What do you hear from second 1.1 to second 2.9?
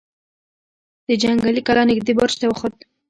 جنګي کلا نږدې برج ته وخوت.